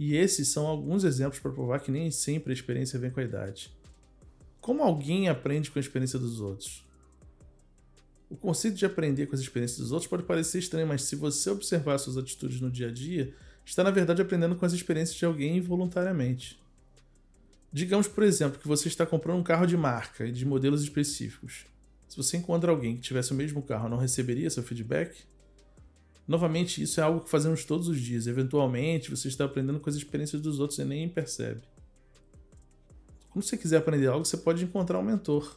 E 0.04 0.16
esses 0.16 0.48
são 0.48 0.66
alguns 0.66 1.04
exemplos 1.04 1.38
para 1.38 1.52
provar 1.52 1.78
que 1.78 1.92
nem 1.92 2.10
sempre 2.10 2.52
a 2.52 2.52
experiência 2.52 2.98
vem 2.98 3.08
com 3.08 3.20
a 3.20 3.22
idade. 3.22 3.72
Como 4.60 4.82
alguém 4.82 5.28
aprende 5.28 5.70
com 5.70 5.78
a 5.78 5.80
experiência 5.80 6.18
dos 6.18 6.40
outros? 6.40 6.84
O 8.28 8.34
conceito 8.34 8.76
de 8.76 8.84
aprender 8.84 9.26
com 9.26 9.36
as 9.36 9.40
experiências 9.40 9.78
dos 9.78 9.92
outros 9.92 10.10
pode 10.10 10.24
parecer 10.24 10.58
estranho, 10.58 10.88
mas 10.88 11.04
se 11.04 11.14
você 11.14 11.50
observar 11.50 11.98
suas 11.98 12.16
atitudes 12.16 12.60
no 12.60 12.68
dia 12.68 12.88
a 12.88 12.90
dia, 12.90 13.32
está 13.64 13.84
na 13.84 13.92
verdade 13.92 14.20
aprendendo 14.20 14.56
com 14.56 14.66
as 14.66 14.72
experiências 14.72 15.16
de 15.16 15.24
alguém 15.24 15.58
involuntariamente. 15.58 16.60
Digamos, 17.72 18.08
por 18.08 18.24
exemplo, 18.24 18.58
que 18.58 18.66
você 18.66 18.88
está 18.88 19.06
comprando 19.06 19.38
um 19.38 19.44
carro 19.44 19.66
de 19.66 19.76
marca 19.76 20.26
e 20.26 20.32
de 20.32 20.44
modelos 20.44 20.82
específicos. 20.82 21.64
Se 22.08 22.16
você 22.16 22.38
encontra 22.38 22.72
alguém 22.72 22.96
que 22.96 23.02
tivesse 23.02 23.30
o 23.30 23.36
mesmo 23.36 23.62
carro, 23.62 23.88
não 23.88 23.98
receberia 23.98 24.50
seu 24.50 24.64
feedback? 24.64 25.22
Novamente, 26.26 26.82
isso 26.82 27.00
é 27.00 27.02
algo 27.02 27.20
que 27.20 27.30
fazemos 27.30 27.64
todos 27.64 27.88
os 27.88 28.00
dias. 28.00 28.26
Eventualmente, 28.26 29.10
você 29.10 29.28
está 29.28 29.44
aprendendo 29.44 29.80
com 29.80 29.90
as 29.90 29.96
experiências 29.96 30.40
dos 30.40 30.60
outros 30.60 30.78
e 30.78 30.84
nem 30.84 31.08
percebe. 31.08 31.62
Quando 33.30 33.44
você 33.44 33.56
quiser 33.56 33.78
aprender 33.78 34.06
algo, 34.06 34.24
você 34.24 34.36
pode 34.36 34.62
encontrar 34.64 34.98
um 34.98 35.02
mentor. 35.02 35.56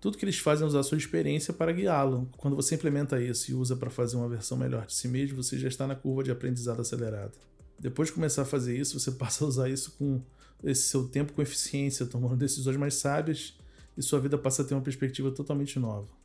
Tudo 0.00 0.16
que 0.16 0.24
eles 0.24 0.38
fazem 0.38 0.64
é 0.64 0.66
usar 0.66 0.80
a 0.80 0.82
sua 0.82 0.98
experiência 0.98 1.52
para 1.52 1.72
guiá-lo. 1.72 2.28
Quando 2.36 2.54
você 2.54 2.74
implementa 2.74 3.20
isso 3.20 3.50
e 3.50 3.54
usa 3.54 3.76
para 3.76 3.90
fazer 3.90 4.16
uma 4.16 4.28
versão 4.28 4.56
melhor 4.56 4.86
de 4.86 4.94
si 4.94 5.08
mesmo, 5.08 5.42
você 5.42 5.58
já 5.58 5.68
está 5.68 5.86
na 5.86 5.96
curva 5.96 6.22
de 6.22 6.30
aprendizado 6.30 6.80
acelerada. 6.80 7.32
Depois 7.78 8.08
de 8.08 8.14
começar 8.14 8.42
a 8.42 8.44
fazer 8.44 8.76
isso, 8.76 8.98
você 8.98 9.12
passa 9.18 9.44
a 9.44 9.48
usar 9.48 9.68
isso 9.68 9.92
com 9.92 10.20
esse 10.62 10.82
seu 10.82 11.08
tempo 11.08 11.32
com 11.32 11.40
eficiência, 11.40 12.06
tomando 12.06 12.36
decisões 12.36 12.76
mais 12.76 12.94
sábias 12.94 13.56
e 13.96 14.02
sua 14.02 14.20
vida 14.20 14.36
passa 14.36 14.62
a 14.62 14.64
ter 14.64 14.74
uma 14.74 14.82
perspectiva 14.82 15.30
totalmente 15.30 15.78
nova. 15.78 16.17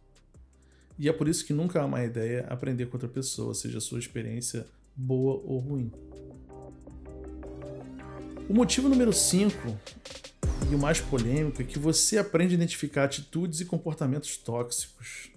E 0.98 1.10
é 1.10 1.14
por 1.14 1.28
isso 1.28 1.46
que 1.46 1.54
nunca 1.54 1.82
há 1.82 1.86
uma 1.86 2.04
ideia 2.04 2.46
aprender 2.50 2.86
com 2.86 2.96
outra 2.96 3.10
pessoa, 3.10 3.54
seja 3.54 3.80
a 3.80 3.82
sua 3.82 4.00
experiência 4.00 4.66
boa 4.96 5.42
ou 5.44 5.60
ruim. 5.60 5.92
O 8.50 8.54
motivo 8.54 8.90
número 8.90 9.12
5 9.12 9.78
e 10.70 10.76
o 10.76 10.80
mais 10.80 11.00
polêmico 11.00 11.62
é 11.62 11.66
que 11.66 11.80
você 11.80 12.18
aprende 12.18 12.54
a 12.54 12.56
identificar 12.56 13.06
atitudes 13.06 13.62
e 13.62 13.66
comportamentos 13.66 14.38
tóxicos. 14.38 15.32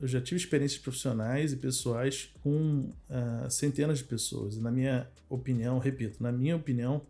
Eu 0.00 0.06
já 0.06 0.20
tive 0.20 0.40
experiências 0.40 0.80
profissionais 0.80 1.52
e 1.52 1.56
pessoais 1.56 2.30
com 2.42 2.90
uh, 3.08 3.50
centenas 3.50 3.98
de 3.98 4.04
pessoas. 4.04 4.56
E 4.56 4.60
na 4.60 4.70
minha 4.70 5.08
opinião, 5.28 5.78
repito, 5.78 6.22
na 6.22 6.30
minha 6.30 6.56
opinião, 6.56 7.02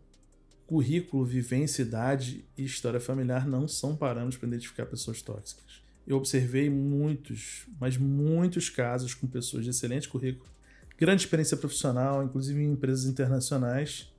currículo, 0.65 1.25
vivência, 1.25 1.81
idade 1.81 2.45
e 2.57 2.63
história 2.63 2.99
familiar 2.99 3.47
não 3.47 3.67
são 3.67 3.95
parâmetros 3.95 4.37
para 4.37 4.47
identificar 4.47 4.85
pessoas 4.85 5.21
tóxicas. 5.21 5.84
Eu 6.05 6.17
observei 6.17 6.69
muitos, 6.69 7.65
mas 7.79 7.97
muitos 7.97 8.69
casos 8.69 9.13
com 9.13 9.25
pessoas 9.25 9.63
de 9.63 9.71
excelente 9.71 10.07
currículo, 10.07 10.49
grande 10.97 11.23
experiência 11.23 11.57
profissional, 11.57 12.23
inclusive 12.23 12.61
em 12.61 12.71
empresas 12.71 13.05
internacionais, 13.05 14.11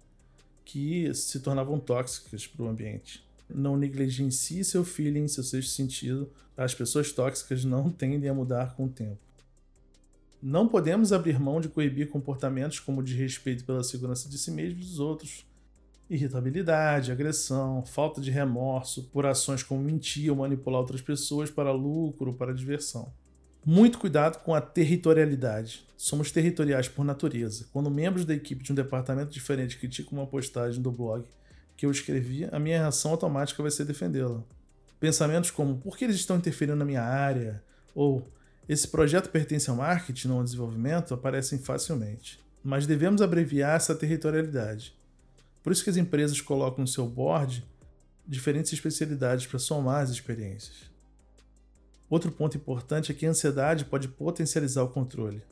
que 0.64 1.12
se 1.14 1.40
tornavam 1.40 1.78
tóxicas 1.78 2.46
para 2.46 2.64
o 2.64 2.68
ambiente. 2.68 3.24
Não 3.48 3.76
negligencie 3.76 4.64
seu 4.64 4.84
feeling, 4.84 5.28
seu 5.28 5.44
sexto 5.44 5.70
sentido. 5.70 6.28
As 6.56 6.74
pessoas 6.74 7.12
tóxicas 7.12 7.64
não 7.64 7.88
tendem 7.92 8.28
a 8.28 8.34
mudar 8.34 8.74
com 8.74 8.86
o 8.86 8.88
tempo. 8.88 9.18
Não 10.42 10.68
podemos 10.68 11.12
abrir 11.12 11.38
mão 11.38 11.60
de 11.60 11.68
coibir 11.68 12.08
comportamentos 12.08 12.80
como 12.80 13.00
o 13.00 13.04
de 13.04 13.14
respeito 13.14 13.64
pela 13.64 13.82
segurança 13.82 14.28
de 14.28 14.36
si 14.36 14.50
mesmo 14.50 14.80
e 14.80 14.82
dos 14.82 14.98
outros, 14.98 15.46
irritabilidade, 16.08 17.10
agressão, 17.10 17.84
falta 17.84 18.20
de 18.20 18.30
remorso 18.30 19.04
por 19.12 19.26
ações 19.26 19.62
como 19.62 19.82
mentir 19.82 20.30
ou 20.30 20.36
manipular 20.36 20.80
outras 20.80 21.00
pessoas 21.00 21.50
para 21.50 21.72
lucro 21.72 22.30
ou 22.30 22.36
para 22.36 22.54
diversão. 22.54 23.12
Muito 23.64 23.98
cuidado 23.98 24.40
com 24.44 24.54
a 24.54 24.60
territorialidade. 24.60 25.84
Somos 25.96 26.30
territoriais 26.30 26.88
por 26.88 27.04
natureza. 27.04 27.66
Quando 27.72 27.90
membros 27.90 28.24
da 28.24 28.32
equipe 28.32 28.62
de 28.62 28.70
um 28.70 28.76
departamento 28.76 29.32
diferente 29.32 29.76
criticam 29.76 30.18
uma 30.18 30.26
postagem 30.26 30.80
do 30.80 30.92
blog 30.92 31.24
que 31.76 31.84
eu 31.84 31.90
escrevi, 31.90 32.48
a 32.52 32.60
minha 32.60 32.78
reação 32.78 33.10
automática 33.10 33.60
vai 33.60 33.72
ser 33.72 33.84
defendê-la. 33.84 34.42
Pensamentos 35.00 35.50
como 35.50 35.78
por 35.78 35.98
que 35.98 36.04
eles 36.04 36.16
estão 36.16 36.36
interferindo 36.36 36.78
na 36.78 36.84
minha 36.84 37.02
área? 37.02 37.62
Ou 37.92 38.30
esse 38.68 38.86
projeto 38.86 39.30
pertence 39.30 39.68
ao 39.68 39.76
marketing, 39.76 40.28
não 40.28 40.38
ao 40.38 40.44
desenvolvimento, 40.44 41.12
aparecem 41.12 41.58
facilmente. 41.58 42.40
Mas 42.62 42.86
devemos 42.86 43.20
abreviar 43.20 43.76
essa 43.76 43.94
territorialidade. 43.94 44.95
Por 45.66 45.72
isso 45.72 45.82
que 45.82 45.90
as 45.90 45.96
empresas 45.96 46.40
colocam 46.40 46.82
no 46.82 46.86
seu 46.86 47.08
board 47.08 47.66
diferentes 48.24 48.72
especialidades 48.72 49.46
para 49.46 49.58
somar 49.58 50.00
as 50.00 50.10
experiências. 50.10 50.88
Outro 52.08 52.30
ponto 52.30 52.56
importante 52.56 53.10
é 53.10 53.14
que 53.16 53.26
a 53.26 53.30
ansiedade 53.30 53.84
pode 53.84 54.06
potencializar 54.06 54.84
o 54.84 54.88
controle. 54.88 55.42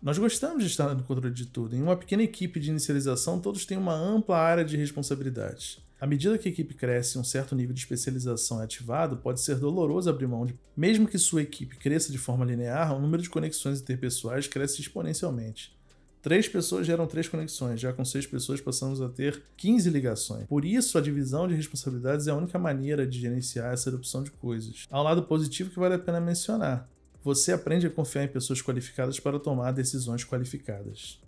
Nós 0.00 0.18
gostamos 0.18 0.62
de 0.62 0.70
estar 0.70 0.94
no 0.94 1.02
controle 1.02 1.34
de 1.34 1.46
tudo. 1.46 1.74
Em 1.74 1.82
uma 1.82 1.96
pequena 1.96 2.22
equipe 2.22 2.60
de 2.60 2.70
inicialização, 2.70 3.40
todos 3.40 3.66
têm 3.66 3.76
uma 3.76 3.92
ampla 3.92 4.38
área 4.38 4.64
de 4.64 4.76
responsabilidades. 4.76 5.80
À 6.00 6.06
medida 6.06 6.38
que 6.38 6.48
a 6.48 6.52
equipe 6.52 6.74
cresce 6.74 7.18
e 7.18 7.20
um 7.20 7.24
certo 7.24 7.56
nível 7.56 7.74
de 7.74 7.80
especialização 7.80 8.60
é 8.60 8.64
ativado, 8.66 9.16
pode 9.16 9.40
ser 9.40 9.56
doloroso 9.56 10.08
abrir 10.08 10.28
mão 10.28 10.46
de. 10.46 10.54
Mesmo 10.76 11.08
que 11.08 11.18
sua 11.18 11.42
equipe 11.42 11.76
cresça 11.76 12.12
de 12.12 12.18
forma 12.18 12.44
linear, 12.44 12.94
o 12.94 13.00
número 13.00 13.20
de 13.20 13.28
conexões 13.28 13.80
interpessoais 13.80 14.46
cresce 14.46 14.80
exponencialmente. 14.80 15.76
Três 16.20 16.48
pessoas 16.48 16.86
geram 16.86 17.06
três 17.06 17.28
conexões, 17.28 17.80
já 17.80 17.92
com 17.92 18.04
seis 18.04 18.26
pessoas 18.26 18.60
passamos 18.60 19.00
a 19.00 19.08
ter 19.08 19.42
15 19.56 19.88
ligações. 19.88 20.46
Por 20.46 20.64
isso, 20.64 20.98
a 20.98 21.00
divisão 21.00 21.46
de 21.46 21.54
responsabilidades 21.54 22.26
é 22.26 22.30
a 22.30 22.34
única 22.34 22.58
maneira 22.58 23.06
de 23.06 23.20
gerenciar 23.20 23.72
essa 23.72 23.88
erupção 23.88 24.22
de 24.24 24.32
coisas. 24.32 24.86
Há 24.90 25.00
um 25.00 25.04
lado 25.04 25.22
positivo 25.22 25.70
que 25.70 25.78
vale 25.78 25.94
a 25.94 25.98
pena 25.98 26.20
mencionar. 26.20 26.88
Você 27.22 27.52
aprende 27.52 27.86
a 27.86 27.90
confiar 27.90 28.24
em 28.24 28.28
pessoas 28.28 28.60
qualificadas 28.60 29.20
para 29.20 29.38
tomar 29.38 29.72
decisões 29.72 30.24
qualificadas. 30.24 31.20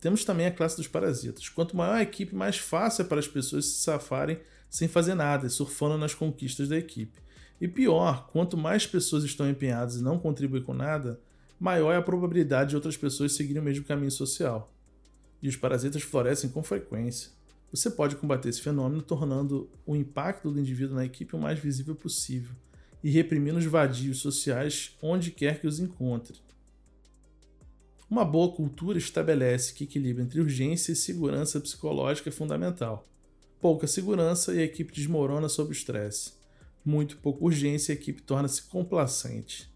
Temos 0.00 0.24
também 0.24 0.46
a 0.46 0.50
classe 0.50 0.76
dos 0.76 0.86
parasitas. 0.86 1.48
Quanto 1.48 1.76
maior 1.76 1.94
a 1.94 2.02
equipe, 2.02 2.34
mais 2.34 2.58
fácil 2.58 3.02
é 3.02 3.04
para 3.04 3.18
as 3.18 3.26
pessoas 3.26 3.64
se 3.66 3.82
safarem 3.82 4.38
sem 4.70 4.86
fazer 4.86 5.14
nada, 5.14 5.48
surfando 5.48 5.96
nas 5.96 6.14
conquistas 6.14 6.68
da 6.68 6.76
equipe. 6.76 7.18
E 7.60 7.66
pior, 7.66 8.28
quanto 8.28 8.56
mais 8.56 8.86
pessoas 8.86 9.24
estão 9.24 9.48
empenhadas 9.48 9.96
e 9.96 10.02
não 10.02 10.18
contribuem 10.18 10.62
com 10.62 10.74
nada, 10.74 11.20
maior 11.58 11.92
é 11.92 11.96
a 11.96 12.02
probabilidade 12.02 12.70
de 12.70 12.76
outras 12.76 12.96
pessoas 12.96 13.32
seguirem 13.32 13.60
o 13.60 13.64
mesmo 13.64 13.84
caminho 13.84 14.10
social. 14.10 14.72
E 15.42 15.48
os 15.48 15.56
parasitas 15.56 16.02
florescem 16.02 16.50
com 16.50 16.62
frequência. 16.62 17.30
Você 17.70 17.90
pode 17.90 18.16
combater 18.16 18.48
esse 18.48 18.62
fenômeno 18.62 19.02
tornando 19.02 19.70
o 19.84 19.94
impacto 19.94 20.50
do 20.50 20.58
indivíduo 20.58 20.96
na 20.96 21.04
equipe 21.04 21.36
o 21.36 21.38
mais 21.38 21.58
visível 21.58 21.94
possível 21.94 22.54
e 23.02 23.10
reprimindo 23.10 23.58
os 23.58 23.64
vadios 23.64 24.18
sociais 24.18 24.96
onde 25.02 25.30
quer 25.30 25.60
que 25.60 25.66
os 25.66 25.78
encontre. 25.78 26.40
Uma 28.10 28.24
boa 28.24 28.50
cultura 28.50 28.96
estabelece 28.96 29.74
que 29.74 29.84
equilíbrio 29.84 30.24
entre 30.24 30.40
urgência 30.40 30.92
e 30.92 30.96
segurança 30.96 31.60
psicológica 31.60 32.30
é 32.30 32.32
fundamental. 32.32 33.06
Pouca 33.60 33.86
segurança 33.86 34.54
e 34.54 34.60
a 34.60 34.64
equipe 34.64 34.94
desmorona 34.94 35.48
sob 35.48 35.68
o 35.68 35.72
estresse. 35.72 36.32
Muito 36.82 37.18
pouca 37.18 37.44
urgência 37.44 37.92
e 37.92 37.96
a 37.96 37.98
equipe 38.00 38.22
torna-se 38.22 38.62
complacente. 38.62 39.70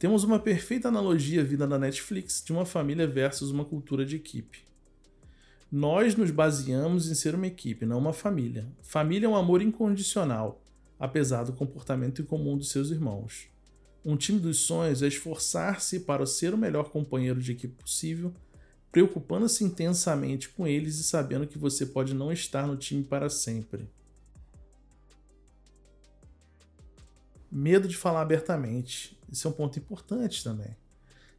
Temos 0.00 0.24
uma 0.24 0.38
perfeita 0.38 0.88
analogia 0.88 1.44
vinda 1.44 1.66
da 1.66 1.78
Netflix 1.78 2.42
de 2.42 2.52
uma 2.52 2.64
família 2.64 3.06
versus 3.06 3.50
uma 3.50 3.66
cultura 3.66 4.02
de 4.02 4.16
equipe. 4.16 4.66
Nós 5.70 6.16
nos 6.16 6.30
baseamos 6.30 7.10
em 7.10 7.14
ser 7.14 7.34
uma 7.34 7.46
equipe, 7.46 7.84
não 7.84 7.98
uma 7.98 8.14
família. 8.14 8.66
Família 8.80 9.26
é 9.26 9.28
um 9.28 9.36
amor 9.36 9.60
incondicional, 9.60 10.64
apesar 10.98 11.44
do 11.44 11.52
comportamento 11.52 12.22
incomum 12.22 12.56
dos 12.56 12.70
seus 12.70 12.90
irmãos. 12.90 13.48
Um 14.02 14.16
time 14.16 14.40
dos 14.40 14.60
sonhos 14.60 15.02
é 15.02 15.06
esforçar-se 15.06 16.00
para 16.00 16.24
ser 16.24 16.54
o 16.54 16.58
melhor 16.58 16.88
companheiro 16.88 17.38
de 17.38 17.52
equipe 17.52 17.74
possível, 17.74 18.32
preocupando-se 18.90 19.62
intensamente 19.64 20.48
com 20.48 20.66
eles 20.66 20.98
e 20.98 21.04
sabendo 21.04 21.46
que 21.46 21.58
você 21.58 21.84
pode 21.84 22.14
não 22.14 22.32
estar 22.32 22.66
no 22.66 22.78
time 22.78 23.04
para 23.04 23.28
sempre. 23.28 23.86
Medo 27.50 27.88
de 27.88 27.96
falar 27.96 28.22
abertamente. 28.22 29.18
Isso 29.30 29.46
é 29.46 29.50
um 29.50 29.54
ponto 29.54 29.78
importante 29.78 30.42
também. 30.44 30.76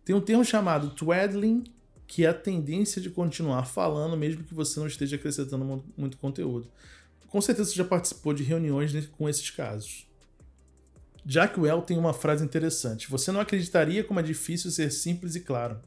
Tem 0.03 0.15
um 0.15 0.21
termo 0.21 0.43
chamado 0.43 0.89
twaddling, 0.89 1.63
que 2.07 2.25
é 2.25 2.29
a 2.29 2.33
tendência 2.33 3.01
de 3.01 3.09
continuar 3.09 3.65
falando 3.65 4.17
mesmo 4.17 4.43
que 4.43 4.53
você 4.53 4.79
não 4.79 4.87
esteja 4.87 5.15
acrescentando 5.15 5.83
muito 5.95 6.17
conteúdo. 6.17 6.69
Com 7.27 7.39
certeza 7.39 7.69
você 7.69 7.77
já 7.77 7.85
participou 7.85 8.33
de 8.33 8.43
reuniões 8.43 8.93
com 9.07 9.29
esses 9.29 9.49
casos. 9.49 10.05
Jack 11.25 11.59
Well 11.59 11.81
tem 11.81 11.97
uma 11.97 12.13
frase 12.13 12.43
interessante: 12.43 13.09
Você 13.09 13.31
não 13.31 13.39
acreditaria 13.39 14.03
como 14.03 14.19
é 14.19 14.23
difícil 14.23 14.71
ser 14.71 14.91
simples 14.91 15.35
e 15.35 15.39
claro. 15.39 15.79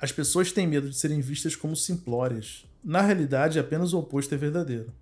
As 0.00 0.12
pessoas 0.12 0.50
têm 0.50 0.66
medo 0.66 0.90
de 0.90 0.96
serem 0.96 1.20
vistas 1.20 1.54
como 1.54 1.76
simplórias. 1.76 2.66
Na 2.82 3.02
realidade, 3.02 3.58
apenas 3.58 3.92
o 3.92 3.98
oposto 3.98 4.34
é 4.34 4.38
verdadeiro. 4.38 4.92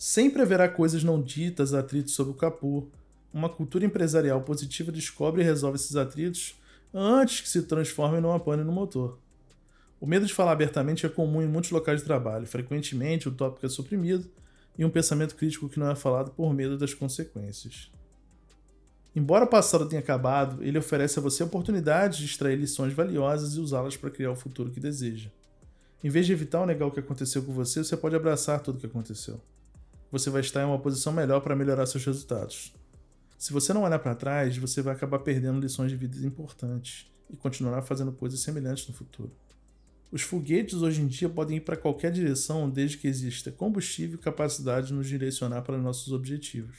Sempre 0.00 0.40
haverá 0.40 0.66
coisas 0.66 1.04
não 1.04 1.20
ditas, 1.20 1.74
atritos 1.74 2.14
sobre 2.14 2.32
o 2.32 2.34
capô. 2.34 2.86
Uma 3.34 3.50
cultura 3.50 3.84
empresarial 3.84 4.40
positiva 4.40 4.90
descobre 4.90 5.42
e 5.42 5.44
resolve 5.44 5.76
esses 5.76 5.94
atritos 5.94 6.58
antes 6.94 7.42
que 7.42 7.48
se 7.50 7.64
transformem 7.64 8.18
numa 8.18 8.40
pane 8.40 8.64
no 8.64 8.72
motor. 8.72 9.18
O 10.00 10.06
medo 10.06 10.24
de 10.24 10.32
falar 10.32 10.52
abertamente 10.52 11.04
é 11.04 11.08
comum 11.10 11.42
em 11.42 11.46
muitos 11.46 11.70
locais 11.70 12.00
de 12.00 12.06
trabalho. 12.06 12.46
Frequentemente, 12.46 13.28
o 13.28 13.30
tópico 13.30 13.66
é 13.66 13.68
suprimido 13.68 14.26
e 14.78 14.86
um 14.86 14.90
pensamento 14.90 15.34
crítico 15.34 15.68
que 15.68 15.78
não 15.78 15.90
é 15.90 15.94
falado 15.94 16.30
por 16.30 16.54
medo 16.54 16.78
das 16.78 16.94
consequências. 16.94 17.92
Embora 19.14 19.44
o 19.44 19.48
passado 19.48 19.86
tenha 19.86 20.00
acabado, 20.00 20.64
ele 20.64 20.78
oferece 20.78 21.18
a 21.18 21.22
você 21.22 21.42
a 21.42 21.46
oportunidade 21.46 22.20
de 22.20 22.24
extrair 22.24 22.56
lições 22.56 22.94
valiosas 22.94 23.54
e 23.54 23.60
usá-las 23.60 23.98
para 23.98 24.08
criar 24.08 24.30
o 24.30 24.36
futuro 24.36 24.70
que 24.70 24.80
deseja. 24.80 25.28
Em 26.02 26.08
vez 26.08 26.24
de 26.24 26.32
evitar 26.32 26.60
ou 26.60 26.66
negar 26.66 26.86
o 26.86 26.90
que 26.90 27.00
aconteceu 27.00 27.42
com 27.42 27.52
você, 27.52 27.84
você 27.84 27.98
pode 27.98 28.16
abraçar 28.16 28.60
tudo 28.60 28.76
o 28.76 28.80
que 28.80 28.86
aconteceu. 28.86 29.38
Você 30.10 30.30
vai 30.30 30.40
estar 30.40 30.62
em 30.62 30.66
uma 30.66 30.78
posição 30.78 31.12
melhor 31.12 31.40
para 31.40 31.54
melhorar 31.54 31.86
seus 31.86 32.04
resultados. 32.04 32.74
Se 33.38 33.52
você 33.52 33.72
não 33.72 33.84
olhar 33.84 33.98
para 33.98 34.14
trás, 34.14 34.56
você 34.56 34.82
vai 34.82 34.94
acabar 34.94 35.20
perdendo 35.20 35.60
lições 35.60 35.90
de 35.90 35.96
vida 35.96 36.26
importantes 36.26 37.10
e 37.30 37.36
continuará 37.36 37.80
fazendo 37.80 38.12
coisas 38.12 38.40
semelhantes 38.40 38.86
no 38.88 38.94
futuro. 38.94 39.32
Os 40.12 40.22
foguetes 40.22 40.82
hoje 40.82 41.00
em 41.00 41.06
dia 41.06 41.28
podem 41.28 41.58
ir 41.58 41.60
para 41.60 41.76
qualquer 41.76 42.10
direção 42.10 42.68
desde 42.68 42.98
que 42.98 43.06
exista 43.06 43.52
combustível 43.52 44.18
e 44.18 44.22
capacidade 44.22 44.88
de 44.88 44.92
nos 44.92 45.06
direcionar 45.06 45.62
para 45.62 45.78
nossos 45.78 46.12
objetivos. 46.12 46.76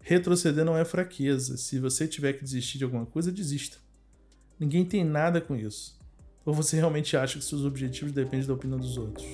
Retroceder 0.00 0.64
não 0.64 0.76
é 0.76 0.84
fraqueza. 0.84 1.56
Se 1.56 1.80
você 1.80 2.06
tiver 2.06 2.34
que 2.34 2.44
desistir 2.44 2.78
de 2.78 2.84
alguma 2.84 3.06
coisa, 3.06 3.32
desista. 3.32 3.78
Ninguém 4.60 4.84
tem 4.84 5.02
nada 5.02 5.40
com 5.40 5.56
isso. 5.56 5.98
Ou 6.44 6.54
você 6.54 6.76
realmente 6.76 7.16
acha 7.16 7.38
que 7.38 7.44
seus 7.44 7.64
objetivos 7.64 8.12
dependem 8.12 8.46
da 8.46 8.54
opinião 8.54 8.78
dos 8.78 8.96
outros? 8.96 9.26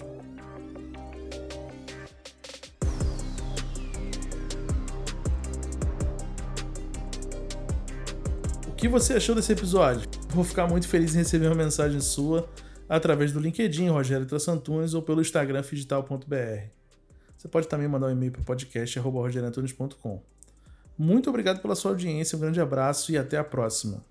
Que 8.83 8.89
você 8.89 9.13
achou 9.13 9.33
desse 9.33 9.53
episódio? 9.53 10.11
Vou 10.31 10.43
ficar 10.43 10.67
muito 10.67 10.89
feliz 10.89 11.15
em 11.15 11.19
receber 11.19 11.47
uma 11.47 11.55
mensagem 11.55 12.01
sua 12.01 12.49
através 12.89 13.31
do 13.31 13.39
LinkedIn, 13.39 13.89
Rogério 13.91 14.27
Trassantunes, 14.27 14.93
ou 14.93 15.01
pelo 15.01 15.21
Instagram 15.21 15.63
fidital.br. 15.63 16.67
Você 17.39 17.47
pode 17.47 17.69
também 17.69 17.87
mandar 17.87 18.09
um 18.09 18.11
e-mail 18.11 18.33
para 18.33 18.43
o 18.43 18.45
podcast.rogerioantunes.com. 18.45 20.21
Muito 20.99 21.31
obrigado 21.31 21.63
pela 21.63 21.77
sua 21.77 21.93
audiência, 21.93 22.35
um 22.35 22.41
grande 22.41 22.61
abraço 22.61 23.13
e 23.13 23.17
até 23.17 23.39
a 23.39 23.45
próxima. 23.45 24.05